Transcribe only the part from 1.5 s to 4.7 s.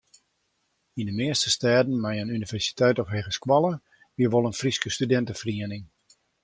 stêden mei in universiteit of hegeskoalle wie wol in